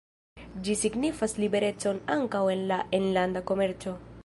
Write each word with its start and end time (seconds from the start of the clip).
Ĝi 0.67 0.75
signifas 0.79 1.35
liberecon 1.43 2.01
ankaŭ 2.15 2.43
en 2.55 2.65
la 2.73 2.81
enlanda 3.01 3.45
komerco. 3.53 3.97